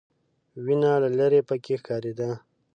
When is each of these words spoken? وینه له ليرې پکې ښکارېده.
وینه 0.65 0.91
له 1.03 1.09
ليرې 1.17 1.41
پکې 1.49 1.75
ښکارېده. 1.81 2.29